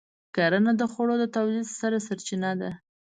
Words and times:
کرنه 0.35 0.71
د 0.77 0.81
خوړو 0.91 1.15
د 1.21 1.25
تولید 1.35 1.65
ستره 1.75 1.99
سرچینه 2.07 2.51
ده. 2.61 2.71